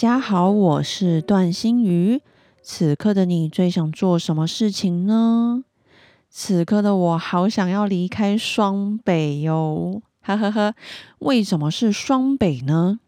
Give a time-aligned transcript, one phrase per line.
[0.00, 2.22] 家好，我是段心瑜。
[2.62, 5.62] 此刻的你最想做什么事情呢？
[6.30, 10.74] 此刻的我好想要离开双北哟，呵呵呵。
[11.18, 12.98] 为什么是双北呢？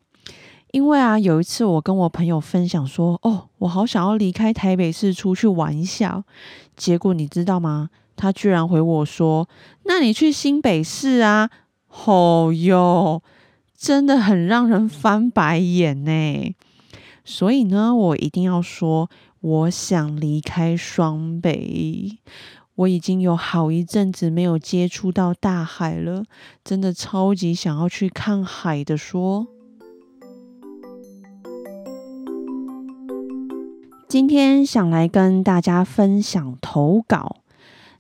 [0.73, 6.23] 因为啊，有一次我跟我朋友分享说，哦，我好想要离开台北市出去玩一下。
[6.77, 7.89] 结果你知道吗？
[8.17, 9.49] 他居然回我说
[9.89, 11.49] ：“那你去新北市啊？”
[11.89, 13.23] 吼哟！
[13.79, 16.55] 真的很让人翻白眼呢，
[17.25, 19.09] 所以呢，我一定要说，
[19.41, 22.19] 我想离开双北。
[22.75, 26.25] 我已经有好一阵子没有接触到大海了，
[26.65, 28.97] 真的超级想要去看海的。
[28.97, 29.47] 说，
[34.09, 37.37] 今天想来跟大家分享投稿。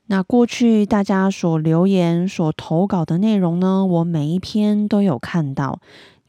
[0.07, 5.81] 那过去大家所留言、所投稿的内容呢，我每一篇都有看到。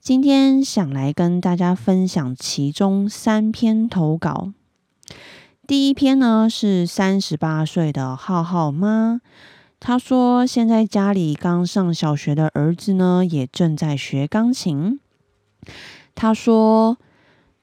[0.04, 4.52] 今天想来跟大家分享其中三篇投稿。
[5.66, 9.22] 第一篇呢是三十八岁的浩浩妈，
[9.80, 15.00] 她说现在家里刚上小学的儿子呢，也正在学钢琴。
[16.14, 16.98] 她说：“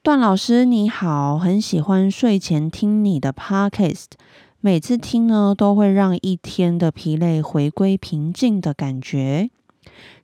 [0.02, 4.12] 段老师你好，很喜欢睡前听你的 podcast。”
[4.62, 9.50] 每次听呢，都会让一天的疲累回归平静的感觉。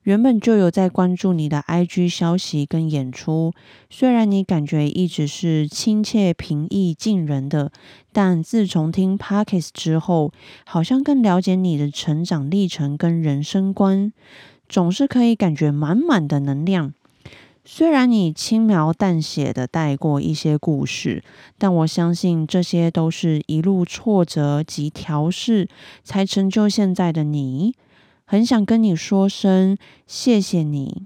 [0.06, 3.52] 原本就有在关注你的 IG 消息跟演出，
[3.90, 7.72] 虽然你感觉一直是亲切、平易近人的，
[8.12, 10.30] 但自从听 Parkes 之后，
[10.64, 14.12] 好像更了解你的成长历程跟人生观，
[14.68, 16.94] 总是可以感觉满满的能量。
[17.64, 21.24] 虽然你轻描淡写的带过一些故事，
[21.58, 25.68] 但我相信这些都是一路挫折及调试，
[26.04, 27.74] 才成就现在的你。
[28.28, 31.02] 很想跟你说声谢谢你。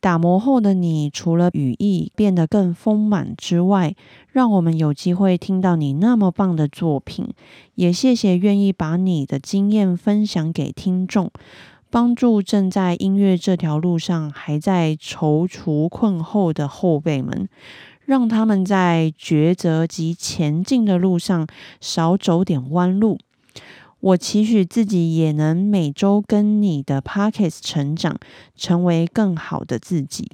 [0.00, 3.94] 打磨后的你，除了语义变得更丰满之外，
[4.32, 7.28] 让我们有机会听到你那么棒的作品。
[7.74, 11.30] 也谢谢愿意把你的经验分享给听众。
[11.90, 17.48] 帮助正在音乐这条路上还在踌躇困惑的后辈们，
[18.04, 21.46] 让他们在抉择及前进的路上
[21.80, 23.18] 少走点弯路。
[24.00, 28.16] 我期许自己也能每周跟你的 Pockets 成长，
[28.54, 30.30] 成为更好的自己。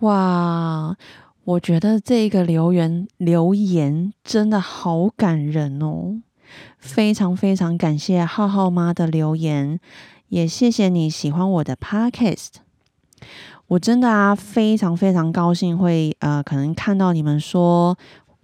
[0.00, 0.96] 哇，
[1.44, 6.22] 我觉得这个留言留言真的好感人哦。
[6.78, 9.80] 非常非常感谢浩浩妈的留言，
[10.28, 12.48] 也谢谢你喜欢我的 podcast。
[13.68, 17.96] 我真的啊，非常非常高兴会呃，可能看到你们说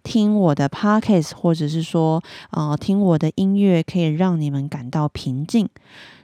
[0.03, 5.69] 听我的 podcast，或者是说呃，听我的音乐可以让你们感到平静，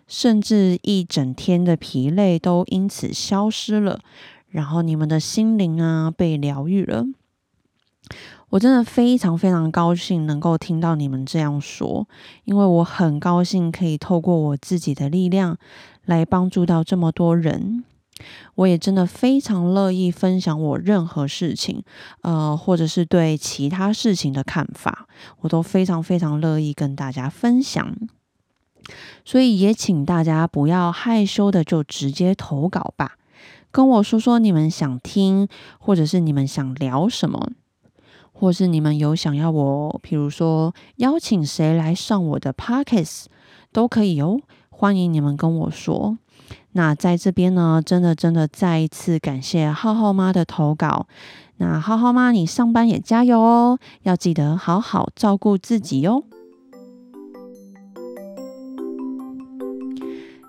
[0.06, 4.00] 甚至一整天的疲累都因此消失了，
[4.48, 7.04] 然后你们的心灵啊被疗愈了。
[8.50, 12.06] 我真的非常非常高兴能够听到你们这样说，
[12.44, 15.58] 因为我很高兴可以透过我自己的力量
[16.04, 17.82] 来帮助到这么多人。
[18.54, 21.82] 我也真的非常乐意分享我任何事情，
[22.22, 25.06] 呃，或者是对其他事情的看法，
[25.40, 27.96] 我都非常非常乐意跟大家分享。
[29.24, 33.16] 所以也请大家不要害羞的，就直接投稿吧，
[33.70, 35.48] 跟我说说你们想听，
[35.78, 37.50] 或者是你们想聊什么。
[38.38, 43.24] 或是你们有想要我，比如说邀请谁来上我的 pockets，
[43.72, 44.38] 都可以哦。
[44.68, 46.18] 欢迎你们跟我说。
[46.76, 51.06] 那在这边呢，真的真的再一次感谢浩浩妈的投稿。
[51.56, 56.24] 那浩浩妈，你上班也加油哦，要记得好好照顾自己哟。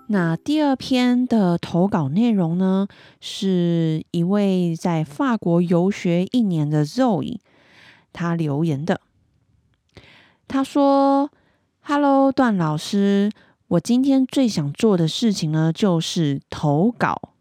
[0.09, 2.89] 那第二篇的投稿内容呢，
[3.21, 7.39] 是一位在法国游学一年的 Zoe。
[8.12, 9.00] 他留言的，
[10.45, 11.30] 他说
[11.83, 13.31] ：“Hello，段老师，
[13.69, 17.33] 我今天最想做的事情呢，就是投稿。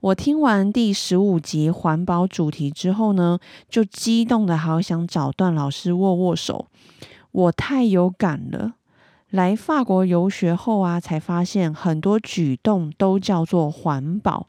[0.00, 3.38] 我听完第十五集环保主题之后呢，
[3.68, 6.68] 就激动的好想找段老师握握手。
[7.30, 8.72] 我太有感了。
[9.28, 14.46] 来法国游学后啊，才发现很多举动都叫做环保。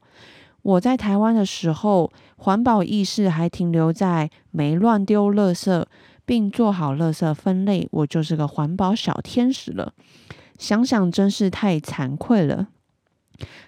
[0.62, 5.86] 我在台湾的时候，环保意识还停留在没乱丢垃圾，
[6.26, 9.92] 并做好垃圾分类，我就是个环保小天使了。
[10.60, 12.68] 想想真是太惭愧了。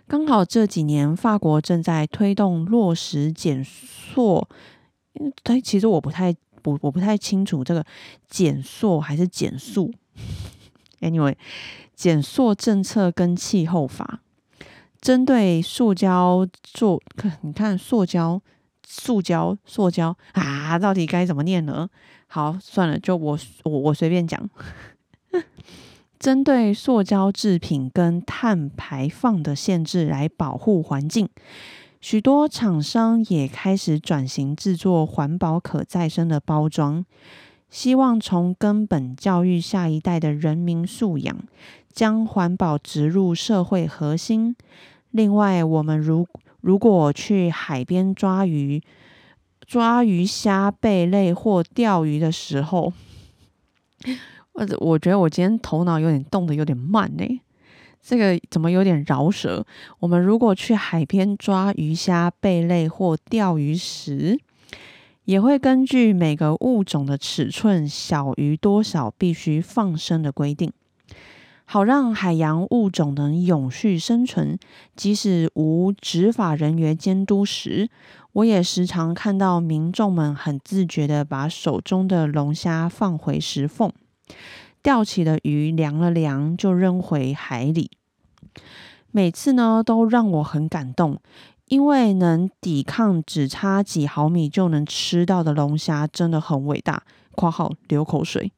[0.07, 4.47] 刚好这几年，法国正在推动落实减塑，
[5.43, 7.83] 它其实我不太不我不太清楚这个
[8.29, 9.91] 减塑还是减速。
[10.99, 11.35] Anyway，
[11.95, 14.19] 减塑政策跟气候法，
[14.99, 17.01] 针对塑胶做，
[17.41, 18.41] 你看塑胶、
[18.85, 21.89] 塑胶、塑胶啊，到底该怎么念呢？
[22.27, 24.49] 好，算了，就我我我随便讲。
[26.21, 31.27] 针对塑胶制品跟碳排放的限制来保护环境，
[31.99, 37.03] 许多厂商也开始转型制作环保可再生的包装，
[37.71, 41.35] 希望从根本教育下一代的人民素养，
[41.91, 44.55] 将环保植入社会核心。
[45.09, 46.27] 另外，我们如
[46.59, 48.83] 如果去海边抓鱼、
[49.65, 52.93] 抓鱼虾、贝类或钓鱼的时候，
[54.53, 57.41] 或者我觉得我今天头脑有点动的有点慢呢，
[58.01, 59.65] 这个怎么有点饶舌？
[59.99, 64.39] 我们如果去海边抓鱼虾、贝类或钓鱼时，
[65.25, 70.73] 也会根据每个物种的尺寸小于多少必须放生的规定，
[71.65, 74.57] 好让海洋物种能永续生存。
[74.95, 77.87] 即使无执法人员监督时，
[78.33, 83.91] 我也时常看到民众们很自觉的把手中的龙虾放回石缝。
[84.83, 87.91] 钓起的鱼量了量，就扔回海里。
[89.11, 91.19] 每次呢，都让我很感动，
[91.67, 97.03] 因为能抵抗只差几毫米就能吃到的龙虾，真的很伟大。
[97.33, 98.51] 括号流口水。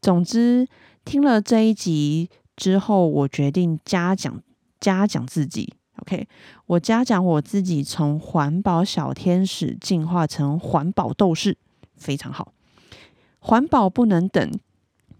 [0.00, 0.68] 总之，
[1.04, 4.40] 听了这一集之后，我决定嘉奖
[4.78, 5.74] 嘉奖自己。
[5.96, 6.28] OK，
[6.66, 11.58] 我嘉奖我自己，从环保小天使进化成环保斗士，
[11.96, 12.52] 非常好。
[13.46, 14.50] 环保不能等，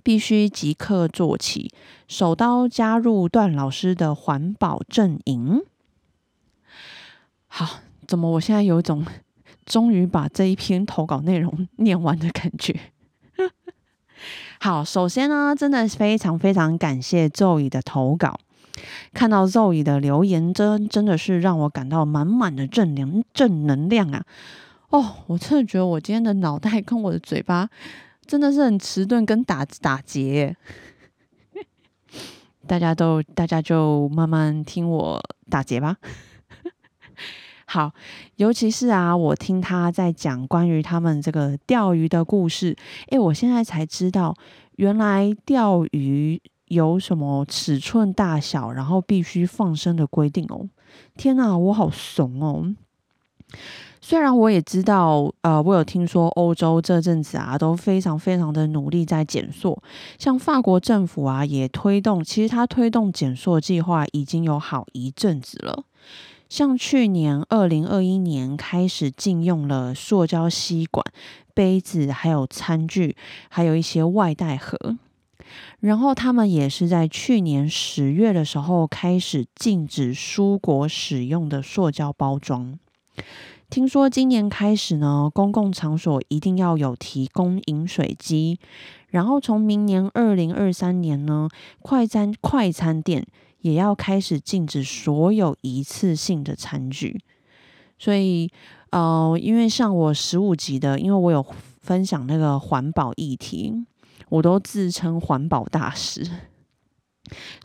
[0.02, 1.70] 必须即刻做起，
[2.08, 5.62] 手刀加入段老师的环保阵营。
[7.46, 9.06] 好，怎么我现在有一种
[9.64, 12.76] 终于把这一篇投稿内容念完的感觉？
[14.58, 18.40] 好，首先呢，真的非常非常感谢周乙的投稿，
[19.14, 24.24] 看到周乙的留言，真真的是让我感到满满的正能正能量啊！
[24.88, 27.70] 哦，我真的觉得我今天的脑袋跟我的嘴巴。
[28.26, 30.56] 真的是很迟钝跟打打结，
[32.66, 35.96] 大家都大家就慢慢听我打结吧。
[37.68, 37.92] 好，
[38.36, 42.76] 尤其是啊，我听他在讲关于他们这个钓鱼的故事，
[43.08, 44.36] 诶，我现在才知道，
[44.76, 50.68] 原来钓鱼有什么尺寸大小，然后必须放生的规定哦。
[51.16, 52.74] 天哪，我好怂哦！
[54.08, 59.82] 虽然我也知道，呃，我有听说欧洲这阵子啊都非常非常的努力在减塑，
[60.16, 65.82] 像法国政府啊也推动，其实它推动减塑计划已经有好一阵子了。
[66.48, 71.04] 像去年二零二一年开始禁用了塑胶吸管、
[71.52, 73.16] 杯子，还有餐具，
[73.48, 74.96] 还有一些外带盒，
[75.80, 82.78] 然后他们也是在去年十月的时候开始禁止蔬果使用的塑胶包装。
[83.68, 88.58] 听说今年开始呢，公共场所一定要有提供饮水机，
[89.08, 91.48] 然后从明年二零二三年呢，
[91.80, 93.26] 快餐快餐店
[93.60, 97.20] 也要开始禁止所有一次性的餐具。
[97.98, 98.50] 所以，
[98.90, 101.44] 呃，因为像我十五级的，因为我有
[101.80, 103.74] 分享那个环保议题，
[104.28, 106.24] 我都自称环保大使。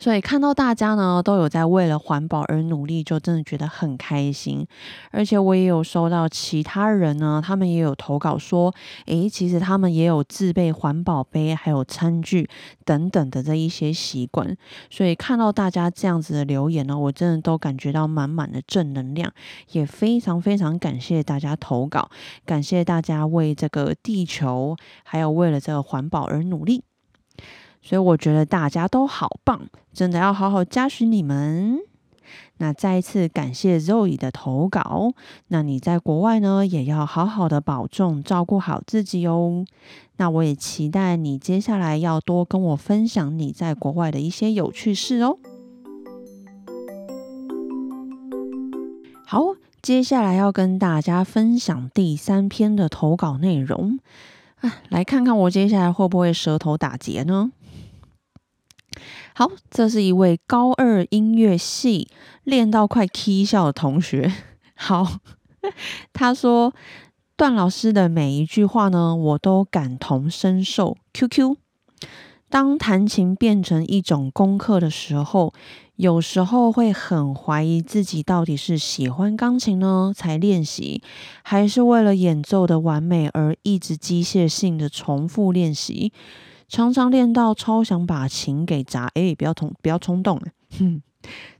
[0.00, 4.66] 所以看到大家呢都有在为了环保而努力，就真的觉得很开心。
[5.10, 8.74] 而且我也有收到其他人呢，他们也有投稿说，
[9.06, 12.48] 诶，其实他们也有自备环保杯、还有餐具
[12.84, 14.56] 等等的这一些习惯。
[14.90, 19.32] 所以看到大家这样子的留言呢，我真的都感觉到满满的正能量，
[19.72, 22.10] 也非常非常感谢大家投稿，
[22.44, 26.82] 感谢大家为这个地球还有为了这个环保而努力。
[27.82, 29.62] 所以我觉得大家都好棒，
[29.92, 31.78] 真的要好好嘉许你们。
[32.58, 35.12] 那再一次感谢 Zoe 的投稿。
[35.48, 39.64] 那你在国外呢，也要好好的保重，照顾好自己哦。
[40.16, 45.38] 那我也期待你接下来要多跟我分享你在国外的一些有趣事哦。
[49.26, 53.98] 好，接下来要跟大家分享第三篇的投稿内容
[54.60, 57.50] 啊，来看看我接下来会不会舌头打结呢？
[59.34, 62.08] 好，这是一位高二音乐系
[62.44, 64.32] 练到快 K 笑的同学。
[64.74, 65.20] 好，
[66.12, 66.74] 他说
[67.36, 70.98] 段老师的每一句话呢，我都感同身受。
[71.14, 71.56] Q Q，
[72.50, 75.54] 当弹琴变成一种功课的时候，
[75.96, 81.02] 有时候会很怀疑自己到底是喜欢钢琴呢才练习，
[81.42, 86.12] 还是为了演奏的完美而一直机械性的重复练习。
[86.72, 90.40] 常常练到超想把琴给砸，哎，不要冲，不要冲动
[90.78, 91.02] 哼，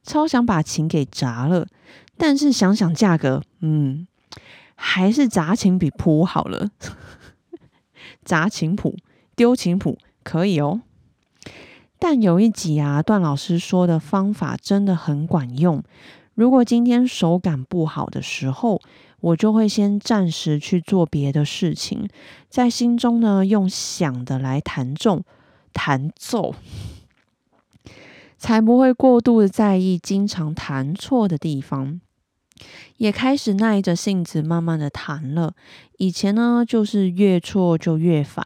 [0.02, 1.66] 超想把琴给砸了。
[2.16, 4.08] 但是想想价格，嗯，
[4.74, 6.70] 还是砸琴比谱好了。
[8.24, 8.96] 砸琴谱，
[9.36, 10.80] 丢琴谱可以哦。
[11.98, 15.82] 但有一集啊，段老师说的方法真的很管用。
[16.32, 18.80] 如果今天手感不好的时候，
[19.22, 22.08] 我就会先暂时去做别的事情，
[22.48, 25.22] 在心中呢用想的来弹奏，
[25.72, 26.54] 弹奏，
[28.36, 32.00] 才不会过度的在意经常弹错的地方，
[32.96, 35.54] 也开始耐着性子慢慢的弹了。
[35.98, 38.44] 以前呢就是越错就越烦，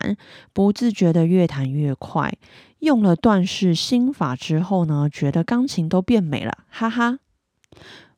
[0.53, 2.33] 不自觉的越弹越快。
[2.81, 7.19] 用了断式心法之后呢，觉得钢琴都变美了，哈哈。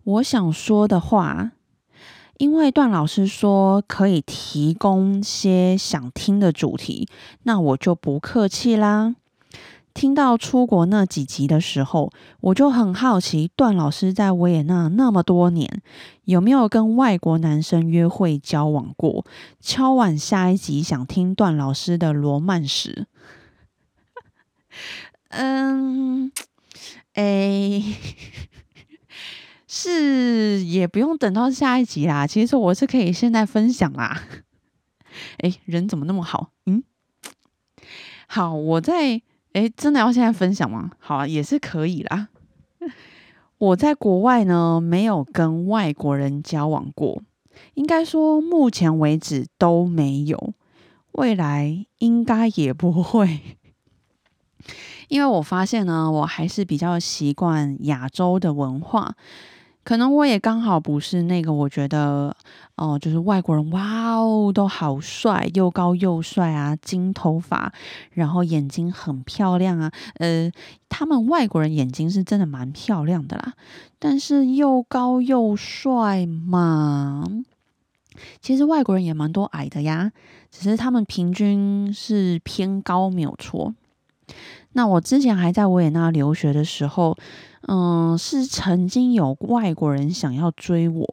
[0.03, 1.53] 我想说的话。
[2.39, 7.09] 因为段老师说可以提供些想听的主题，
[7.43, 9.17] 那我就不客气啦。
[9.93, 15.83] 听到出国那几集的时候，我就很好奇，段老师在维也纳那么多年，
[16.27, 19.27] 有没有跟外国男生约会交往过？
[19.61, 23.09] 敲碗下一集想听段老师的罗曼史。
[25.31, 26.31] 嗯，
[27.15, 27.83] 哎。
[29.81, 34.25] 是也不用等到下一集啦，其实我是可以现在分享啦。
[35.39, 36.51] 哎，人怎么那么好？
[36.67, 36.83] 嗯，
[38.27, 40.91] 好，我在哎，真的要现在分享吗？
[40.99, 42.27] 好啊，也是可以啦。
[43.59, 47.23] 我在国外呢，没有跟外国人交往过，
[47.75, 50.55] 应该说目前为止都没有，
[51.13, 53.41] 未来应该也不会。
[55.07, 59.15] 因为我发现呢，我还是比较习惯亚洲的文化。
[59.89, 62.37] 可能我也刚好不是那个，我觉得
[62.75, 67.73] 哦，就是外国人，哇哦，都好帅，又高又帅啊，金头发，
[68.11, 69.91] 然后眼睛很漂亮啊。
[70.17, 70.53] 呃，
[70.91, 73.55] 他们外国人眼睛是真的蛮漂亮的啦，
[73.99, 77.25] 但是又高又帅嘛。
[78.43, 80.13] 其实外国人也蛮多矮的呀，
[80.51, 83.73] 只是他们平均是偏高，没有错。
[84.73, 87.17] 那我之前还在维也纳留学的时候。
[87.71, 91.07] 嗯，是曾经有外国人想要追我，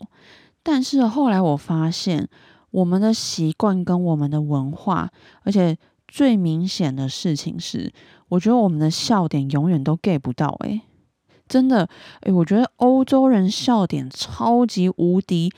[0.63, 2.29] 但是后来我发现
[2.69, 5.09] 我们的习惯跟我们的文化，
[5.41, 5.75] 而且
[6.07, 7.91] 最明显的事情是，
[8.29, 10.55] 我觉得我们的笑点永远都 get 不到。
[10.61, 10.81] 诶，
[11.49, 11.89] 真的，
[12.21, 15.51] 诶，我觉得欧洲人笑点超级无敌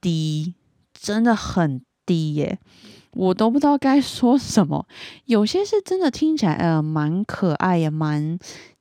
[0.00, 0.52] 低，
[0.92, 2.58] 真的很低耶，
[3.18, 4.86] 我都不知道该说什么。
[5.26, 8.38] 有些是真的听起来呃蛮可爱，也蛮。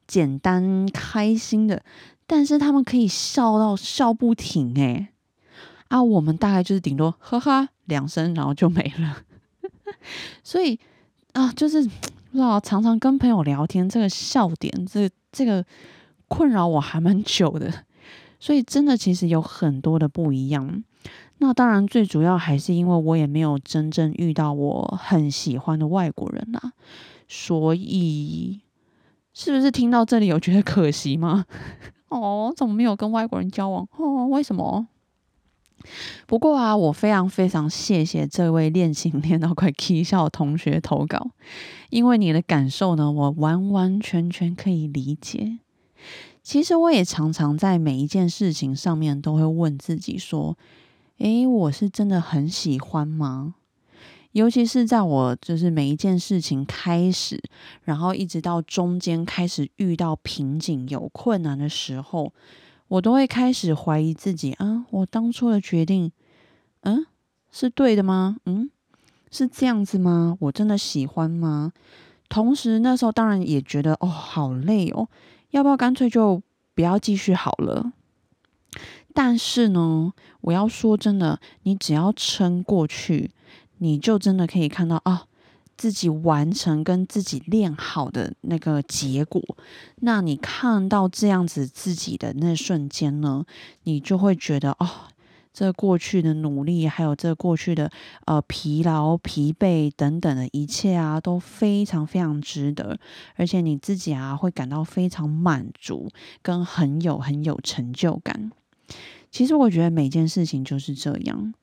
[0.08, 1.84] 简单开心的，
[2.26, 5.10] 但是他们可以笑到笑不停诶。
[5.90, 9.18] 啊，我们大概就是顶多呵呵两声，然后就没了。
[10.46, 10.80] 所以
[11.34, 11.90] 啊，就是不
[12.32, 15.66] 知道常常跟朋友聊天，这个笑点，这这个
[16.30, 17.70] 困扰我还蛮久的。
[18.40, 20.86] 所以真的其实有很多的不一样。
[21.40, 26.72] 那当然最主要还是因为我也没有真正遇到我很喜欢的外国人呐，
[27.28, 28.62] 所以。
[29.40, 31.46] 是不是听到这里有觉得可惜吗？
[32.10, 33.88] 哦，怎么没有跟外国人交往？
[33.98, 34.88] 哦，为什么？
[36.26, 41.30] 不过啊，我非常非常谢谢这位练琴练到快啼笑的同学投稿，
[41.92, 45.60] 因为你的感受呢，我完完全全可以理解。
[46.42, 50.58] 其实我也常常在每一件事情上面都会问自己说：，
[51.20, 53.56] 诶，我是真的很喜欢吗？
[54.34, 57.42] 尤其是在我就是每一件事情开始，
[57.84, 62.32] 然后一直到中间开始遇到瓶颈、有困难的时候，
[62.88, 66.12] 我都会开始怀疑自己啊，我当初的决定，
[66.82, 67.08] 嗯，
[67.52, 68.38] 是对的吗？
[68.46, 68.70] 嗯，
[69.32, 70.38] 是这样子吗？
[70.42, 71.72] 我真的喜欢吗？
[72.30, 75.10] 同时那时候当然也觉得哦，好累哦，
[75.50, 76.44] 要不要干脆就
[76.76, 77.94] 不要继续好了？
[79.18, 83.32] 但是呢，我要说真的，你只要撑过去。
[83.80, 85.26] 你就真的可以看到啊，
[85.76, 89.42] 自己完成跟自己练好的那个结果。
[90.02, 93.44] 那你看到这样子自己的那瞬间呢，
[93.86, 94.88] 你就会觉得哦，
[95.52, 97.90] 这过去的努力，还有这过去的
[98.26, 103.00] 呃疲劳、疲惫等等的一切啊，都非常非常值得，
[103.36, 106.08] 而且你自己啊会感到非常满足，
[106.44, 108.52] 跟很有很有成就感。
[109.32, 111.54] 其实我觉得每件事情就是这样，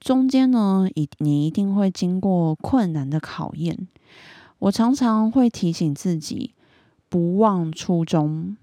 [0.00, 3.88] 中间呢，一你一定会经过困难的考验。
[4.58, 6.54] 我常常会提醒自己，
[7.08, 8.56] 不忘初衷，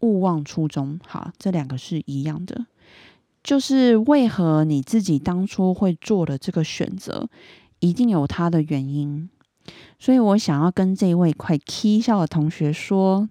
[0.00, 0.98] 勿忘初衷。
[1.06, 2.66] 好，这两个是一样的。
[3.42, 7.28] 就是为何你自己当初会做的这个选择，
[7.80, 9.28] 一定有它的原因。
[9.98, 13.28] 所以我想要跟这位快 K 笑的同学说：，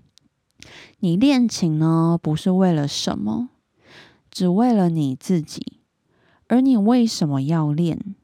[0.99, 3.49] 你练琴呢，不是为了什么，
[4.33, 5.79] 只为了你自己。
[6.47, 8.15] 而你为什么要练？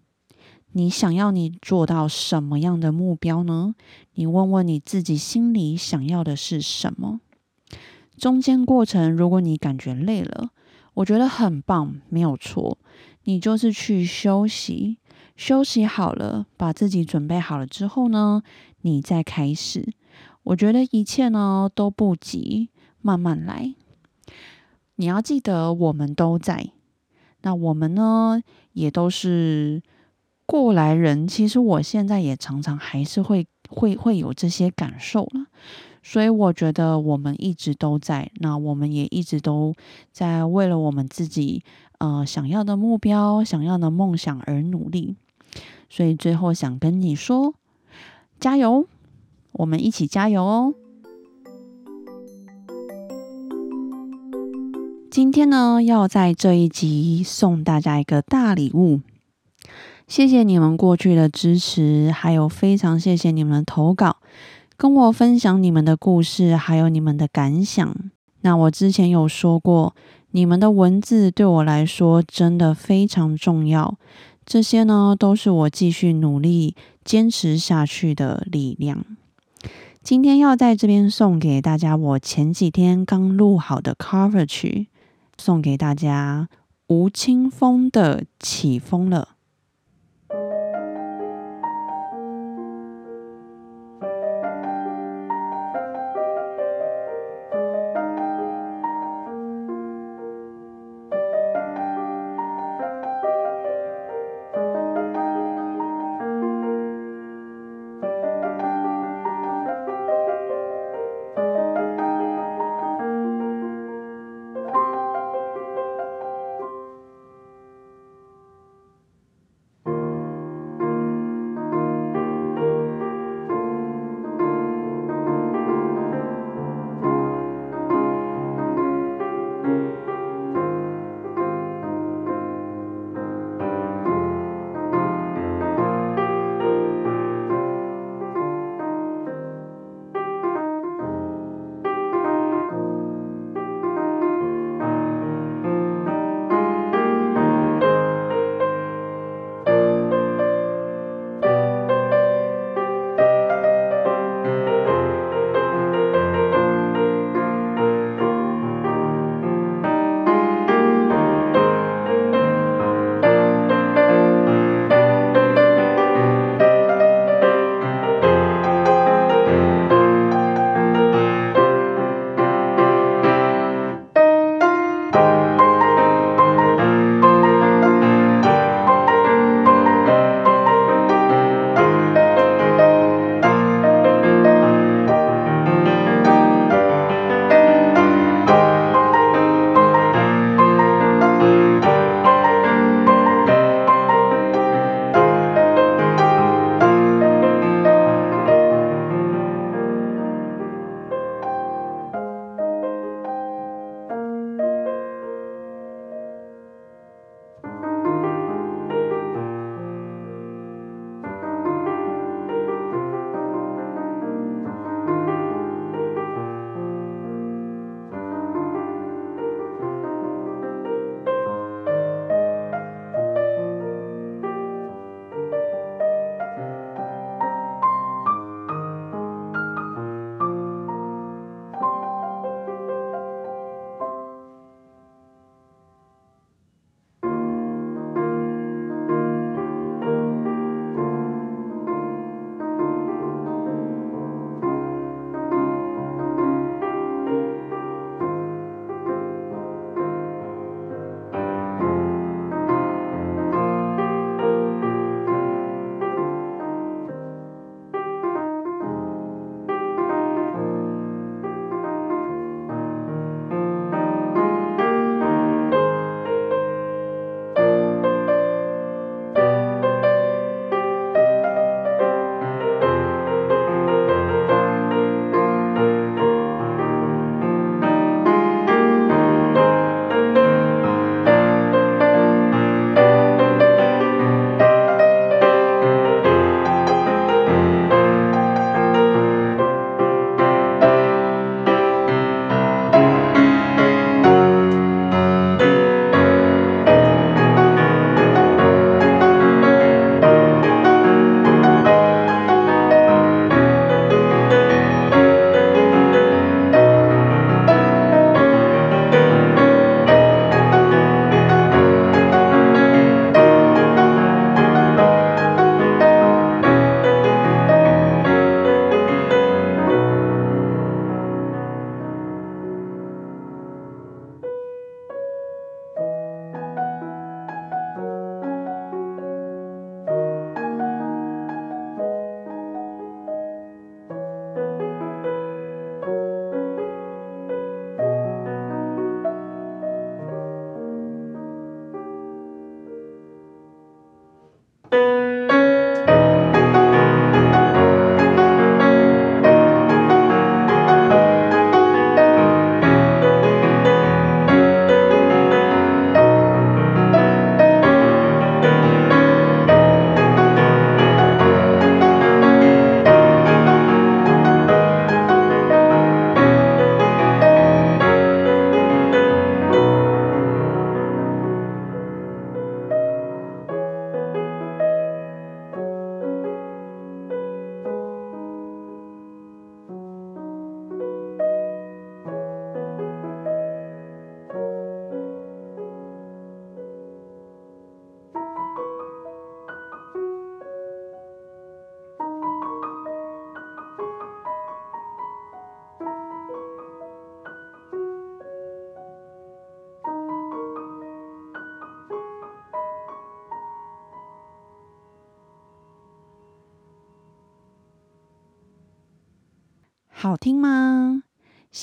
[0.71, 3.75] 你想要你做到什么样的目标呢？
[4.15, 7.21] 你问问你自己心里想要的是什么。
[8.17, 10.49] 中间过程，如果你感觉累了，
[10.95, 12.77] 我觉得很棒，没有错。
[13.23, 14.97] 你就是去休息，
[15.35, 18.43] 休息好了，把自己准备好了之后呢，
[18.81, 19.93] 你再开始。
[20.43, 22.69] 我觉得一切呢都不急，
[23.01, 23.75] 慢慢来。
[24.99, 26.71] 你要记得，我们都在。
[27.43, 28.41] 那我们呢，
[28.73, 29.81] 也都是
[30.45, 31.25] 过来人。
[31.25, 35.45] 其实我现在也常常还是会会会有这些感受了。
[36.03, 39.73] 所以我觉得我们一直都在，那我们也一直都
[40.11, 41.63] 在为了我们自己
[41.99, 45.15] 呃想要的目标、想要的梦想而努力。
[45.89, 47.55] 所以最后想跟你说，
[48.37, 48.85] 加油！
[49.53, 50.73] 我们一起加油哦！
[55.21, 59.01] 今天呢，要在这一集送大家一个大礼物，
[60.07, 64.15] 谢谢你们过去的支持，还有非常谢谢你们的投稿。
[64.77, 67.93] 跟我分享你们的故事，还有你们的感想。
[68.43, 69.93] 那我之前有说过，
[70.31, 73.97] 你们的文字对我来说真的非常重要。
[74.45, 79.03] 这些呢，都是我继续努力、坚持下去的力量。
[80.01, 84.87] 今天要在这边送给大家，我前几天刚录好的 cover 曲，
[85.39, 86.49] 送给大家
[86.89, 89.29] 吴青峰的《起风了》。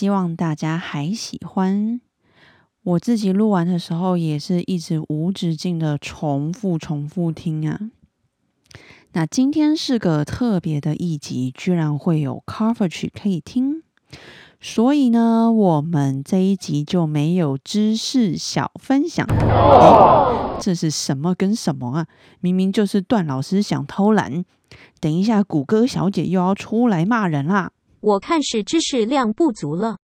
[0.07, 2.01] 希望大家还喜欢。
[2.85, 7.91] 我自己录完的时候，也是一直无止境的重复、重复听啊。
[9.15, 13.83] 那今天是个特别的一集，居然会有 cover 曲可以听。
[14.61, 19.27] 所以呢，我们这一集就没有知识小分享。
[20.61, 22.07] 这是什么跟什么啊？
[22.39, 24.45] 明明就是段老师想偷懒。
[25.01, 27.73] 等一下，谷歌小姐又要出来骂人啦！
[28.07, 29.97] 我看是知识量不足了。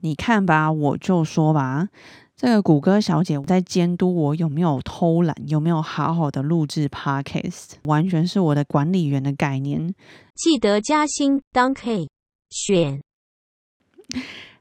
[0.00, 1.88] 你看吧，我就说吧，
[2.34, 9.94] 这个谷歌小姐在监督我有没有偷懒，有没有好好的录制 podcast，完全是我的管理员的概念。
[10.34, 12.08] 记得加薪当 K
[12.48, 13.02] 选。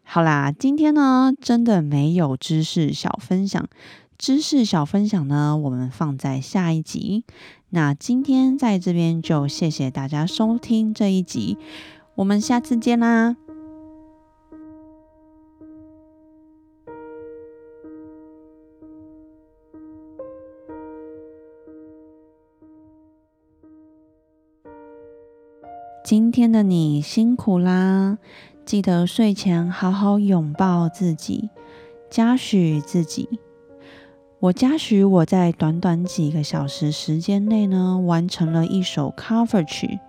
[0.04, 3.66] 好啦，今天呢，真的没有知识小分享。
[4.18, 7.24] 知识小分享呢，我们放在下一集。
[7.70, 11.58] 那今天在这边就谢谢大家收听这一集，
[12.20, 13.38] 我们下次见啦。
[26.04, 28.18] 今天的你辛苦啦，
[28.66, 31.50] 记得睡前好好拥抱自己，
[32.10, 33.40] 嘉许自己。
[34.40, 40.00] 我嘉许我在短短几个小时时间内呢，完成了一首 cover 曲，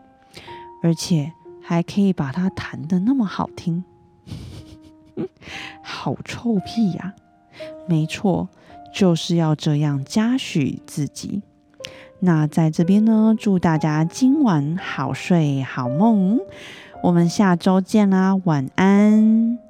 [0.83, 1.33] 而且
[1.71, 3.85] 还可以把它弹得那么好听，
[5.85, 7.15] 好臭屁呀！
[7.87, 8.49] 没错，
[8.93, 11.43] 就是要这样嘉许自己。
[12.19, 16.41] 那在这边呢，祝大家今晚好睡好梦，
[17.05, 19.70] 我们下周见啦，晚安。